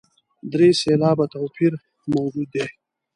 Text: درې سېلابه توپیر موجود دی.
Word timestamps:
درې 0.51 0.67
سېلابه 0.81 1.25
توپیر 1.33 1.73
موجود 2.13 2.47
دی. 2.53 2.65